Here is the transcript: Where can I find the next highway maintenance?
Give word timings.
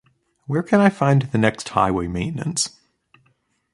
Where 0.47 0.63
can 0.63 0.79
I 0.81 0.89
find 0.89 1.21
the 1.21 1.37
next 1.37 1.69
highway 1.69 2.07
maintenance? 2.07 2.75